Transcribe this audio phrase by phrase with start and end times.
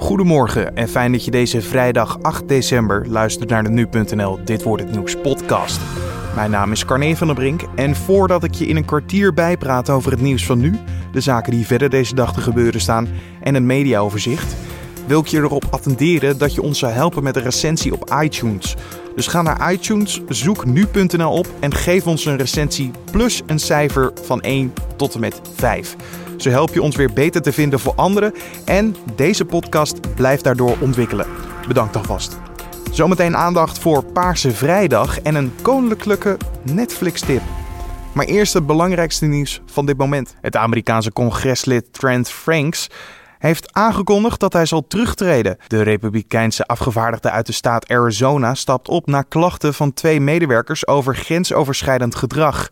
[0.00, 4.82] Goedemorgen en fijn dat je deze vrijdag 8 december luistert naar de Nu.nl Dit Wordt
[4.82, 5.80] Het Nieuws podcast.
[6.34, 9.90] Mijn naam is Carne van der Brink en voordat ik je in een kwartier bijpraat
[9.90, 10.78] over het nieuws van nu,
[11.12, 13.08] de zaken die verder deze dag te gebeuren staan
[13.40, 14.56] en een mediaoverzicht,
[15.10, 18.76] wil ik je erop attenderen dat je ons zou helpen met een recensie op iTunes.
[19.14, 24.12] Dus ga naar iTunes, zoek nu.nl op en geef ons een recensie plus een cijfer
[24.22, 25.96] van 1 tot en met 5.
[26.36, 28.34] Zo help je ons weer beter te vinden voor anderen
[28.64, 31.26] en deze podcast blijft daardoor ontwikkelen.
[31.68, 32.38] Bedankt alvast.
[32.90, 37.42] Zometeen aandacht voor Paarse Vrijdag en een koninklijke Netflix-tip.
[38.12, 40.34] Maar eerst het belangrijkste nieuws van dit moment.
[40.40, 42.88] Het Amerikaanse congreslid Trent Franks
[43.40, 45.56] heeft aangekondigd dat hij zal terugtreden.
[45.66, 51.16] De Republikeinse afgevaardigde uit de staat Arizona stapt op na klachten van twee medewerkers over
[51.16, 52.68] grensoverschrijdend gedrag.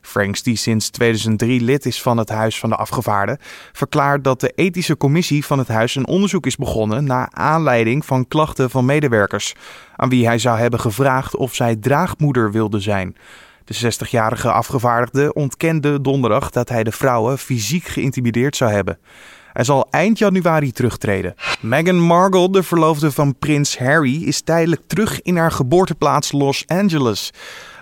[0.00, 3.38] Franks, die sinds 2003 lid is van het Huis van de Afgevaarden,
[3.72, 8.28] verklaart dat de ethische commissie van het huis een onderzoek is begonnen naar aanleiding van
[8.28, 9.54] klachten van medewerkers,
[9.96, 13.16] aan wie hij zou hebben gevraagd of zij draagmoeder wilde zijn.
[13.64, 18.98] De 60-jarige afgevaardigde ontkende donderdag dat hij de vrouwen fysiek geïntimideerd zou hebben.
[19.52, 21.34] Hij zal eind januari terugtreden.
[21.60, 27.32] Meghan Markle, de verloofde van prins Harry, is tijdelijk terug in haar geboorteplaats Los Angeles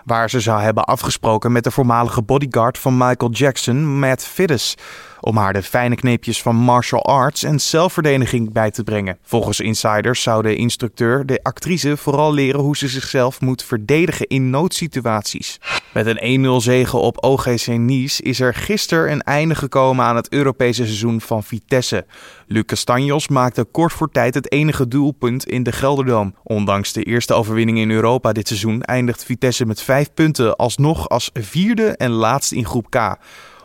[0.09, 4.75] waar ze zou hebben afgesproken met de voormalige bodyguard van Michael Jackson, Matt Fiddes,
[5.21, 9.19] om haar de fijne kneepjes van martial arts en zelfverdediging bij te brengen.
[9.23, 14.51] Volgens insiders zou de instructeur de actrice vooral leren hoe ze zichzelf moet verdedigen in
[14.51, 15.61] noodsituaties.
[15.93, 20.33] Met een 1-0 zege op OGC Nice is er gisteren een einde gekomen aan het
[20.33, 22.07] Europese seizoen van Vitesse.
[22.47, 26.35] Luc Castanjos maakte kort voor tijd het enige doelpunt in de Gelderdoom.
[26.43, 31.31] Ondanks de eerste overwinning in Europa dit seizoen eindigt Vitesse met 5 punten alsnog als
[31.33, 33.17] vierde en laatste in groep K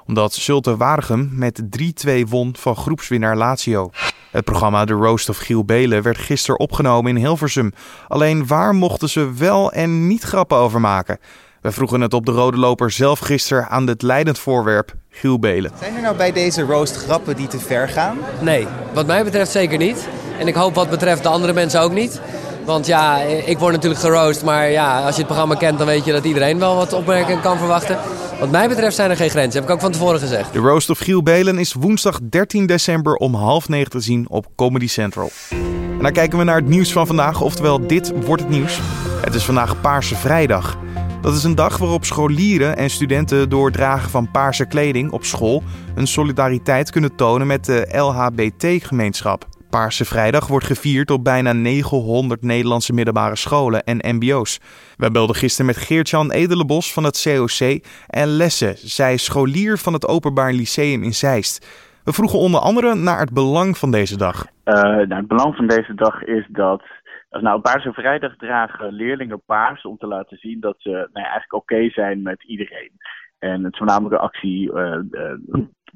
[0.07, 1.61] omdat Zulte Waregem met
[2.07, 3.89] 3-2 won van groepswinnaar Lazio.
[4.31, 7.71] Het programma The Roast of Giel Belen werd gisteren opgenomen in Hilversum.
[8.07, 11.19] Alleen waar mochten ze wel en niet grappen over maken?
[11.61, 15.71] We vroegen het op de rode loper zelf gisteren aan het leidend voorwerp Giel Belen.
[15.79, 18.17] Zijn er nou bij deze roast grappen die te ver gaan?
[18.39, 20.07] Nee, wat mij betreft zeker niet.
[20.39, 22.21] En ik hoop wat betreft de andere mensen ook niet.
[22.65, 26.05] Want ja, ik word natuurlijk geroost, maar ja, als je het programma kent, dan weet
[26.05, 27.97] je dat iedereen wel wat opmerkingen kan verwachten.
[28.43, 30.53] Wat mij betreft zijn er geen grenzen, heb ik ook van tevoren gezegd.
[30.53, 34.47] De Roast of Giel Belen is woensdag 13 december om half negen te zien op
[34.55, 35.29] Comedy Central.
[35.49, 38.79] En dan kijken we naar het nieuws van vandaag, oftewel dit wordt het nieuws.
[39.21, 40.77] Het is vandaag Paarse Vrijdag.
[41.21, 45.23] Dat is een dag waarop scholieren en studenten door het dragen van paarse kleding op
[45.23, 45.63] school
[45.95, 49.47] hun solidariteit kunnen tonen met de LHBT-gemeenschap.
[49.77, 54.59] Paarse Vrijdag wordt gevierd op bijna 900 Nederlandse middelbare scholen en MBO's.
[54.97, 57.59] We belden gisteren met Geert-Jan Edelenbos van het COC
[58.07, 61.55] en Lesse, zij scholier van het Openbaar Lyceum in Zeist.
[62.03, 64.45] We vroegen onder andere naar het belang van deze dag.
[64.65, 66.83] Uh, nou, het belang van deze dag is dat
[67.29, 71.89] nou Paarse Vrijdag dragen leerlingen paars om te laten zien dat ze nou, eigenlijk oké
[71.89, 72.91] zijn met iedereen.
[73.39, 75.33] En het is voornamelijk een actie uh, uh,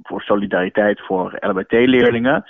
[0.04, 2.46] voor solidariteit voor LHBT-leerlingen.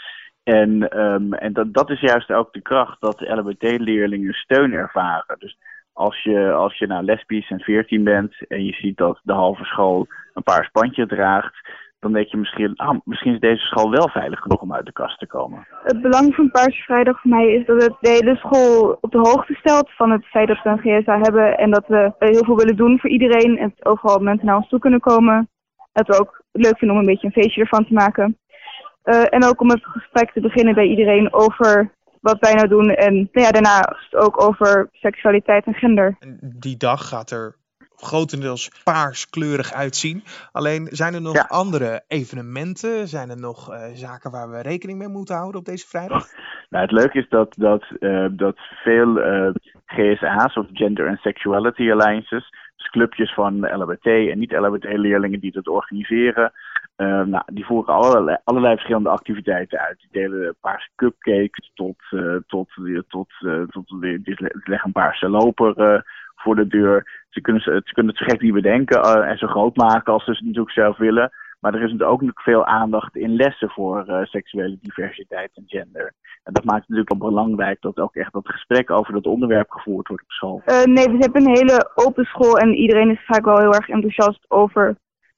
[0.47, 5.35] En, um, en dat, dat is juist ook de kracht dat LHBT-leerlingen steun ervaren.
[5.40, 5.58] Dus
[5.94, 9.63] als je, als je nou lesbisch en 14 bent en je ziet dat de halve
[9.63, 11.69] school een paar spandje draagt,
[12.00, 14.91] dan denk je misschien, ah, misschien is deze school wel veilig genoeg om uit de
[14.91, 15.68] kast te komen.
[15.84, 19.18] Het belang van Paarse Vrijdag voor mij is dat het de hele school op de
[19.18, 22.58] hoogte stelt van het feit dat we een GSA hebben en dat we heel veel
[22.58, 25.50] willen doen voor iedereen en overal mensen naar ons toe kunnen komen.
[25.91, 28.38] Dat we ook leuk vinden om een beetje een feestje ervan te maken.
[29.07, 31.91] Uh, en ook om het gesprek te beginnen bij iedereen over
[32.22, 32.90] wat wij nou doen.
[32.90, 36.18] En nou ja, daarnaast ook over seksualiteit en gender.
[36.41, 37.56] Die dag gaat er
[37.96, 40.23] grotendeels paarskleurig uitzien.
[40.51, 43.07] Alleen zijn er nog andere evenementen?
[43.07, 46.25] Zijn er nog uh, zaken waar we rekening mee moeten houden op deze vrijdag?
[46.69, 49.16] Nou, het leuke is dat, dat, uh, dat veel
[49.85, 56.51] GSA's of Gender and Sexuality Alliances, dus clubjes van LHBT en niet-LHBT-leerlingen die dat organiseren,
[56.97, 60.00] uh, nou, die voeren allerlei, allerlei, verschillende activiteiten uit.
[60.00, 62.70] Die delen paarse cupcakes tot, uh, tot,
[63.08, 66.03] tot, uh, tot, die, die leggen een paarse loper
[66.35, 67.26] voor de deur.
[67.29, 70.32] Ze kunnen, ze, kunnen het zo gek niet bedenken en zo groot maken als ze
[70.32, 71.32] het natuurlijk zelf willen.
[71.59, 76.14] Maar er is natuurlijk ook veel aandacht in lessen voor seksuele diversiteit en gender.
[76.44, 79.70] En dat maakt het natuurlijk ook belangrijk dat ook echt dat gesprek over dat onderwerp
[79.70, 80.61] gevoerd wordt op school.
[80.66, 84.46] nee, we hebben een hele open school en iedereen is vaak wel heel erg enthousiast
[84.47, 84.97] over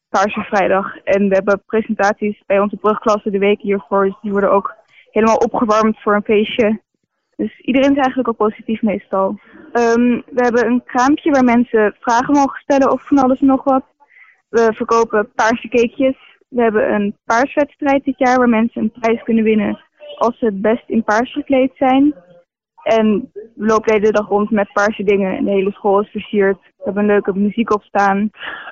[0.10, 0.98] Paarse Vrijdag.
[0.98, 4.06] En we hebben presentaties bij onze brugklasse de week hiervoor.
[4.06, 4.76] Dus die worden ook
[5.12, 6.82] helemaal opgewarmd voor een feestje.
[7.36, 9.40] Dus iedereen is eigenlijk ook positief meestal.
[9.74, 13.64] Um, we hebben een kraampje waar mensen vragen mogen stellen over van alles en nog
[13.64, 13.84] wat.
[14.50, 16.18] We verkopen paarse cakejes.
[16.48, 19.80] We hebben een paarswedstrijd dit jaar waar mensen een prijs kunnen winnen
[20.18, 22.14] als ze het best in paars gekleed zijn.
[22.84, 26.10] En we lopen de hele dag rond met paarse dingen en de hele school is
[26.10, 26.58] versierd.
[26.58, 28.30] We hebben een leuke muziek op staan.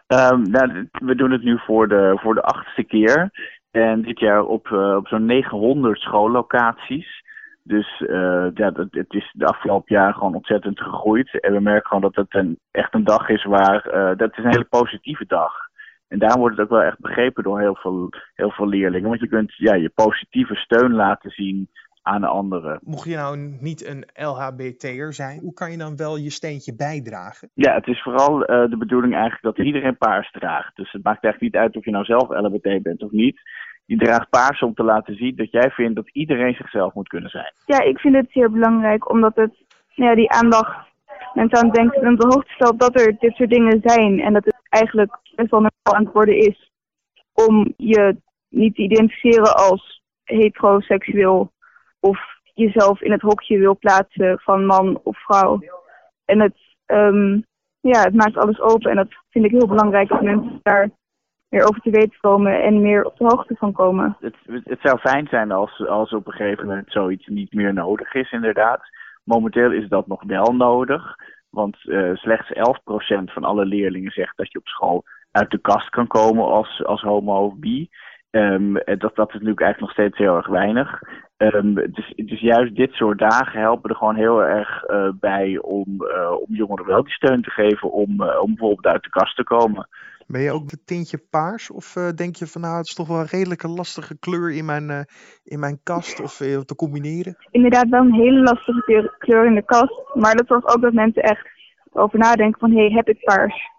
[0.07, 3.31] Ehm, nou, we doen het nu voor de, voor de achtste keer.
[3.71, 7.25] En dit jaar op, uh, op zo'n 900 schoollocaties.
[7.63, 11.39] Dus uh, ja, het is de afgelopen jaren gewoon ontzettend gegroeid.
[11.39, 13.88] En we merken gewoon dat het een, echt een dag is waar.
[13.88, 15.53] Uh, dat is een hele positieve dag.
[16.07, 19.10] En daar wordt het ook wel echt begrepen door heel veel, heel veel leerlingen.
[19.10, 21.69] Want je kunt ja, je positieve steun laten zien
[22.07, 22.80] aan de anderen.
[22.83, 27.50] Mocht je nou niet een LHBT'er zijn, hoe kan je dan wel je steentje bijdragen?
[27.54, 30.75] Ja, het is vooral uh, de bedoeling eigenlijk dat iedereen paars draagt.
[30.75, 33.39] Dus het maakt eigenlijk niet uit of je nou zelf LHBT bent of niet.
[33.86, 37.30] Je draagt paars om te laten zien dat jij vindt dat iedereen zichzelf moet kunnen
[37.30, 37.54] zijn.
[37.65, 39.53] Ja, ik vind het zeer belangrijk omdat het
[39.95, 40.75] nou ja, die aandacht
[41.33, 44.19] mensen aan het denken op de hoogte stelt dat er dit soort dingen zijn.
[44.19, 46.71] En dat het eigenlijk best wel normaal aan het worden is
[47.33, 48.15] om je
[48.50, 51.51] niet te identificeren als heteroseksueel
[52.00, 52.20] of
[52.54, 55.60] jezelf in het hokje wil plaatsen van man of vrouw.
[56.26, 57.46] En het, um,
[57.80, 60.90] ja, het maakt alles open en dat vind ik heel belangrijk dat mensen daar
[61.50, 64.18] meer over te weten komen en meer op de hoogte van komen.
[64.20, 68.14] Het, het zou fijn zijn als, als op een gegeven moment zoiets niet meer nodig
[68.14, 68.82] is, inderdaad.
[69.24, 71.16] Momenteel is dat nog wel nodig,
[71.50, 72.54] want uh, slechts 11%
[73.24, 77.02] van alle leerlingen zegt dat je op school uit de kast kan komen als, als
[77.02, 77.90] homo of bi.
[78.31, 81.01] Um, dat, dat is natuurlijk eigenlijk nog steeds heel erg weinig.
[81.38, 85.85] Um, dus, dus juist dit soort dagen helpen er gewoon heel erg uh, bij om,
[86.00, 89.35] uh, om jongeren wel die steun te geven om, uh, om bijvoorbeeld uit de kast
[89.35, 89.88] te komen.
[90.27, 91.71] Ben je ook een tintje paars?
[91.71, 95.06] Of denk je van nou, het is toch wel een redelijke lastige kleur in mijn,
[95.44, 97.35] in mijn kast of te combineren?
[97.51, 100.01] Inderdaad, wel een hele lastige kleur in de kast.
[100.13, 101.47] Maar dat zorgt ook dat mensen echt
[101.91, 103.69] over nadenken van hé, hey, heb ik paars?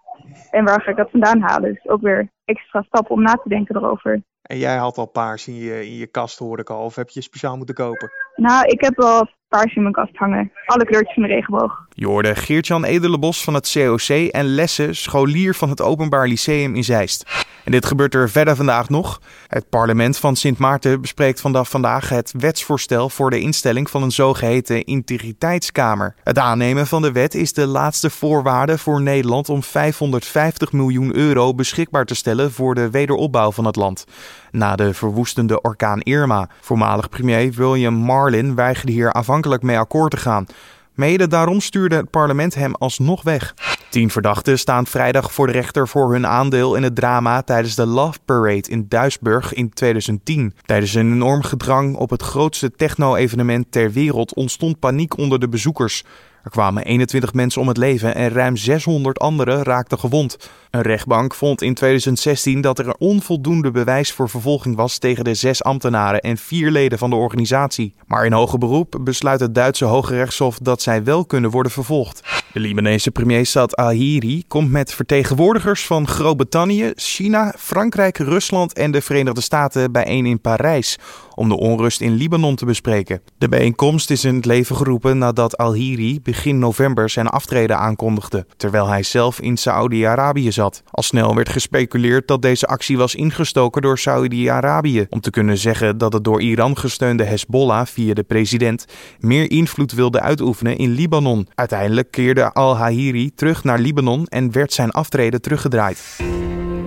[0.51, 1.73] En waar ga ik dat vandaan halen?
[1.73, 4.21] Dus ook weer extra stappen om na te denken erover.
[4.49, 6.83] En jij had al paars in je, in je kast, hoorde ik al.
[6.83, 8.11] Of heb je speciaal moeten kopen?
[8.39, 10.51] Nou, ik heb wel paars in mijn kast hangen.
[10.65, 11.87] Alle kleurtjes van de regenboog.
[11.89, 16.83] Je hoorde Geert-Jan Edelenbos van het COC en Lesse, scholier van het Openbaar Lyceum in
[16.83, 17.47] Zeist.
[17.65, 19.21] En dit gebeurt er verder vandaag nog.
[19.47, 24.11] Het parlement van Sint Maarten bespreekt vandaag, vandaag het wetsvoorstel voor de instelling van een
[24.11, 26.15] zogeheten integriteitskamer.
[26.23, 31.53] Het aannemen van de wet is de laatste voorwaarde voor Nederland om 550 miljoen euro
[31.53, 34.05] beschikbaar te stellen voor de wederopbouw van het land.
[34.51, 36.49] Na de verwoestende orkaan Irma.
[36.61, 37.93] Voormalig premier William
[38.29, 40.45] Marlin weigerde hier aanvankelijk mee akkoord te gaan.
[40.93, 43.53] Mede daarom stuurde het parlement hem alsnog weg.
[43.89, 47.85] Tien verdachten staan vrijdag voor de rechter voor hun aandeel in het drama tijdens de
[47.85, 50.53] Love Parade in Duisburg in 2010.
[50.65, 56.03] Tijdens een enorm gedrang op het grootste techno-evenement ter wereld ontstond paniek onder de bezoekers.
[56.49, 60.49] Er kwamen 21 mensen om het leven en ruim 600 anderen raakten gewond.
[60.69, 65.63] Een rechtbank vond in 2016 dat er onvoldoende bewijs voor vervolging was tegen de zes
[65.63, 67.93] ambtenaren en vier leden van de organisatie.
[68.07, 72.21] Maar in hoger beroep besluit het Duitse Hoge Rechtshof dat zij wel kunnen worden vervolgd.
[72.53, 79.01] De Libanese premier Saad al-Hiri komt met vertegenwoordigers van Groot-Brittannië, China, Frankrijk, Rusland en de
[79.01, 80.97] Verenigde Staten bijeen in Parijs
[81.39, 83.21] om de onrust in Libanon te bespreken.
[83.37, 88.87] De bijeenkomst is in het leven geroepen nadat al-Hiri begin november zijn aftreden aankondigde, terwijl
[88.87, 90.83] hij zelf in Saoedi-Arabië zat.
[90.91, 95.97] Al snel werd gespeculeerd dat deze actie was ingestoken door Saoedi-Arabië, om te kunnen zeggen
[95.97, 98.85] dat het door Iran gesteunde Hezbollah via de president
[99.19, 101.47] meer invloed wilde uitoefenen in Libanon.
[101.55, 106.17] Uiteindelijk keerde al-Hahiri terug naar Libanon en werd zijn aftreden teruggedraaid.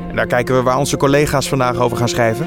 [0.08, 2.46] En daar kijken we waar onze collega's vandaag over gaan schrijven.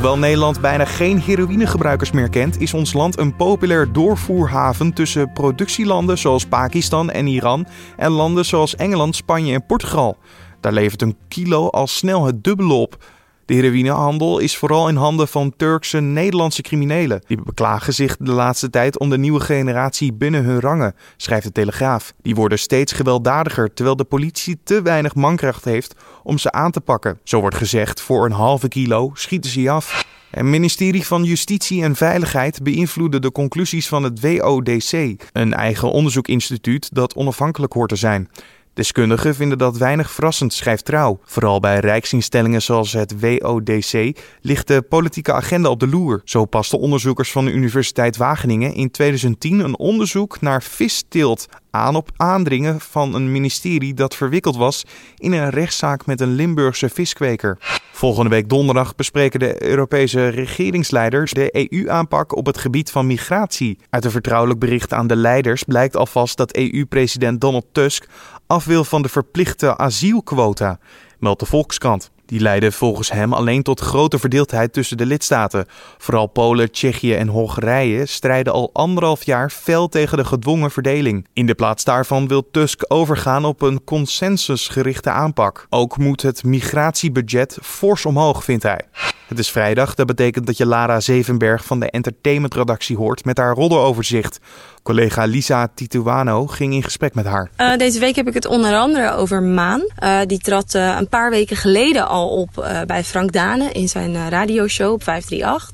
[0.00, 6.18] Hoewel Nederland bijna geen heroïnegebruikers meer kent, is ons land een populair doorvoerhaven tussen productielanden
[6.18, 7.66] zoals Pakistan en Iran
[7.96, 10.16] en landen zoals Engeland, Spanje en Portugal.
[10.60, 13.04] Daar levert een kilo al snel het dubbele op.
[13.50, 17.22] De heroïnehandel is vooral in handen van Turkse Nederlandse criminelen.
[17.26, 21.52] Die beklagen zich de laatste tijd om de nieuwe generatie binnen hun rangen, schrijft de
[21.52, 22.12] Telegraaf.
[22.22, 26.80] Die worden steeds gewelddadiger, terwijl de politie te weinig mankracht heeft om ze aan te
[26.80, 27.18] pakken.
[27.24, 30.04] Zo wordt gezegd, voor een halve kilo schieten ze je af.
[30.30, 34.92] Het ministerie van Justitie en Veiligheid beïnvloedde de conclusies van het WODC,
[35.32, 38.28] een eigen onderzoekinstituut dat onafhankelijk hoort te zijn.
[38.74, 41.20] Deskundigen vinden dat weinig verrassend, schrijft Trouw.
[41.24, 46.20] Vooral bij rijksinstellingen zoals het WODC ligt de politieke agenda op de loer.
[46.24, 52.10] Zo pasten onderzoekers van de Universiteit Wageningen in 2010 een onderzoek naar visteelt aan op
[52.16, 54.84] aandringen van een ministerie dat verwikkeld was
[55.16, 57.58] in een rechtszaak met een Limburgse viskweker.
[57.92, 63.78] Volgende week donderdag bespreken de Europese regeringsleiders de EU-aanpak op het gebied van migratie.
[63.90, 68.08] Uit een vertrouwelijk bericht aan de leiders blijkt alvast dat EU-president Donald Tusk
[68.46, 70.78] af wil van de verplichte asielquota,
[71.18, 72.10] meldt de Volkskrant.
[72.30, 75.66] Die leidden volgens hem alleen tot grote verdeeldheid tussen de lidstaten.
[75.98, 81.26] Vooral Polen, Tsjechië en Hongarije strijden al anderhalf jaar fel tegen de gedwongen verdeling.
[81.32, 85.66] In de plaats daarvan wil Tusk overgaan op een consensusgerichte aanpak.
[85.70, 88.80] Ook moet het migratiebudget fors omhoog, vindt hij.
[89.26, 93.54] Het is vrijdag, dat betekent dat je Lara Zevenberg van de entertainmentredactie hoort met haar
[93.54, 94.40] roddeloverzicht.
[94.82, 97.50] Collega Lisa Tituano ging in gesprek met haar.
[97.58, 99.82] Uh, deze week heb ik het onder andere over Maan.
[100.02, 104.28] Uh, die trad uh, een paar weken geleden al op bij Frank Dane in zijn
[104.28, 105.70] radioshow op 538.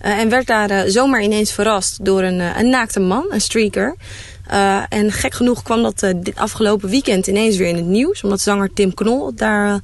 [0.00, 3.96] en werd daar zomaar ineens verrast door een, een naakte man, een streaker.
[4.88, 8.22] en gek genoeg kwam dat dit afgelopen weekend ineens weer in het nieuws.
[8.22, 9.80] Omdat zanger Tim Knol daar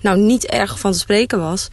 [0.00, 1.68] nou niet erg van te spreken was.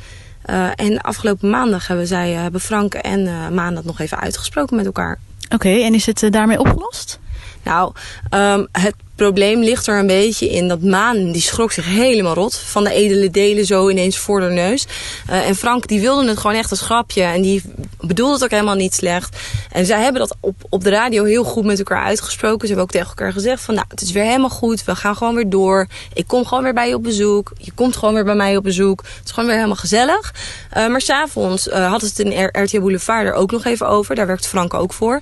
[0.76, 5.20] En afgelopen maandag hebben, zij, hebben Frank en Maan dat nog even uitgesproken met elkaar.
[5.54, 7.20] Oké, en is het uh, daarmee opgelost?
[7.64, 7.94] Nou,
[8.32, 12.56] um, het probleem ligt er een beetje in dat Maan, die schrok zich helemaal rot
[12.56, 14.88] van de edele delen zo ineens voor de neus.
[15.30, 17.62] Uh, en Frank, die wilde het gewoon echt als grapje en die
[18.08, 19.38] bedoelde het ook helemaal niet slecht.
[19.72, 22.60] En zij hebben dat op, op de radio heel goed met elkaar uitgesproken.
[22.60, 25.16] Ze hebben ook tegen elkaar gezegd van, nou, het is weer helemaal goed, we gaan
[25.16, 25.88] gewoon weer door.
[26.14, 28.64] Ik kom gewoon weer bij je op bezoek, je komt gewoon weer bij mij op
[28.64, 29.02] bezoek.
[29.02, 30.34] Het is gewoon weer helemaal gezellig.
[30.78, 34.28] Uh, maar s'avonds uh, had het in RTL Boulevard er ook nog even over, daar
[34.28, 35.22] werkt Frank ook voor.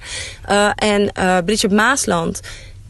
[0.76, 1.12] en
[1.46, 2.40] Bridget Maasland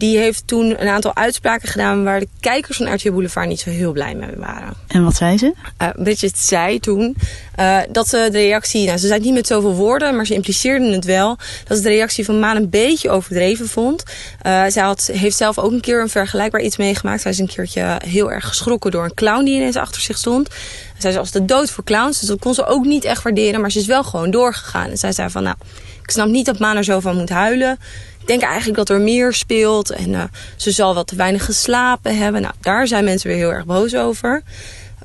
[0.01, 3.69] die heeft toen een aantal uitspraken gedaan waar de kijkers van RTL Boulevard niet zo
[3.69, 4.73] heel blij mee waren.
[4.87, 5.53] En wat zei ze?
[5.81, 7.17] Uh, Bridget zei toen
[7.59, 10.33] uh, dat ze de reactie, nou ze zei het niet met zoveel woorden, maar ze
[10.33, 14.03] impliceerde het wel, dat ze de reactie van Maan een beetje overdreven vond.
[14.45, 17.21] Uh, zij had, heeft zelf ook een keer een vergelijkbaar iets meegemaakt.
[17.21, 20.49] Zij is een keertje heel erg geschrokken door een clown die ineens achter zich stond.
[20.97, 23.61] Zij is als de dood voor clowns, dus dat kon ze ook niet echt waarderen,
[23.61, 24.89] maar ze is wel gewoon doorgegaan.
[24.89, 25.55] En zij zei van, nou,
[26.03, 27.77] ik snap niet dat Maan er zo van moet huilen.
[28.19, 30.23] Ik denk eigenlijk dat er meer speelt en uh,
[30.55, 32.41] ze zal wat te weinig geslapen hebben.
[32.41, 34.41] Nou, daar zijn mensen weer heel erg boos over.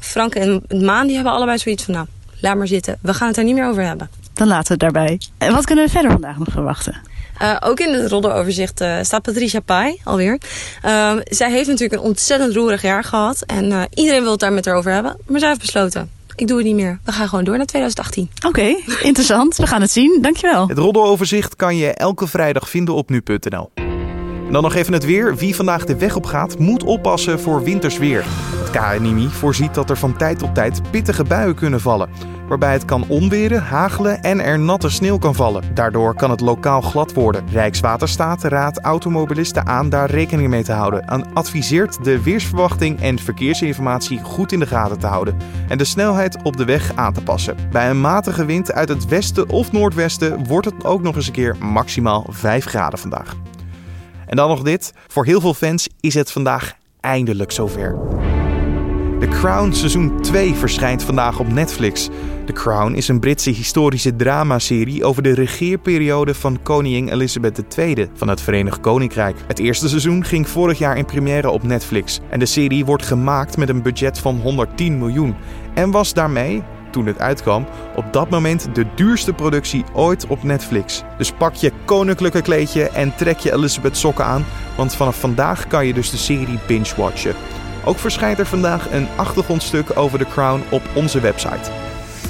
[0.00, 2.06] Frank en Maan die hebben allebei zoiets van, nou,
[2.40, 2.98] laat maar zitten.
[3.02, 4.10] We gaan het er niet meer over hebben.
[4.34, 5.20] Dan laten we het daarbij.
[5.38, 7.00] En wat kunnen we verder vandaag nog verwachten?
[7.42, 10.38] Uh, ook in het roddeloverzicht uh, staat Patricia Pai alweer.
[10.84, 13.42] Uh, zij heeft natuurlijk een ontzettend roerig jaar gehad.
[13.46, 15.16] En iedereen wil het daar met haar over hebben.
[15.26, 16.98] Maar zij heeft besloten, ik doe het niet meer.
[17.04, 18.30] We gaan gewoon door naar 2018.
[18.36, 19.56] Oké, okay, interessant.
[19.56, 20.18] We gaan het zien.
[20.22, 20.68] Dankjewel.
[20.68, 23.70] Het roddeloverzicht kan je elke vrijdag vinden op nu.nl.
[24.46, 25.36] En dan nog even het weer.
[25.36, 28.24] Wie vandaag de weg op gaat, moet oppassen voor wintersweer.
[28.26, 32.35] Het KNMI voorziet dat er van tijd tot tijd pittige buien kunnen vallen.
[32.48, 35.74] Waarbij het kan onweren, hagelen en er natte sneeuw kan vallen.
[35.74, 37.44] Daardoor kan het lokaal glad worden.
[37.50, 41.04] Rijkswaterstaat raadt automobilisten aan daar rekening mee te houden.
[41.04, 45.36] En adviseert de weersverwachting en verkeersinformatie goed in de gaten te houden.
[45.68, 47.56] En de snelheid op de weg aan te passen.
[47.70, 51.32] Bij een matige wind uit het westen of noordwesten wordt het ook nog eens een
[51.32, 53.36] keer maximaal 5 graden vandaag.
[54.26, 54.92] En dan nog dit.
[55.06, 57.96] Voor heel veel fans is het vandaag eindelijk zover.
[59.20, 62.08] The Crown seizoen 2 verschijnt vandaag op Netflix.
[62.46, 68.28] The Crown is een Britse historische dramaserie over de regeerperiode van koningin Elizabeth II van
[68.28, 69.36] het Verenigd Koninkrijk.
[69.46, 73.56] Het eerste seizoen ging vorig jaar in première op Netflix en de serie wordt gemaakt
[73.56, 75.34] met een budget van 110 miljoen
[75.74, 81.02] en was daarmee toen het uitkwam, op dat moment de duurste productie ooit op Netflix.
[81.18, 84.44] Dus pak je koninklijke kleedje en trek je Elizabeth sokken aan,
[84.76, 87.34] want vanaf vandaag kan je dus de serie binge-watchen.
[87.86, 91.70] Ook verschijnt er vandaag een achtergrondstuk over The Crown op onze website.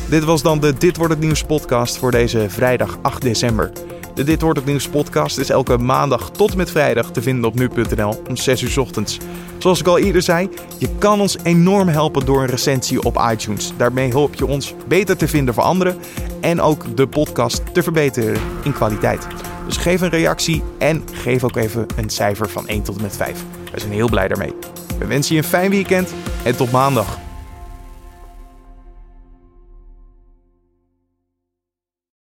[0.08, 3.72] Dit was dan de Dit wordt het nieuws podcast voor deze vrijdag 8 december.
[4.14, 7.54] De Dit wordt het nieuws podcast is elke maandag tot met vrijdag te vinden op
[7.54, 9.18] nu.nl om 6 uur ochtends.
[9.58, 10.48] Zoals ik al eerder zei,
[10.78, 13.72] je kan ons enorm helpen door een recensie op iTunes.
[13.76, 15.96] Daarmee help je ons beter te vinden voor anderen
[16.40, 19.26] en ook de podcast te verbeteren in kwaliteit.
[19.66, 23.16] Dus geef een reactie en geef ook even een cijfer van 1 tot en met
[23.16, 23.44] 5.
[23.72, 24.54] We zijn heel blij daarmee.
[24.98, 27.25] We wensen je een fijn weekend en tot maandag.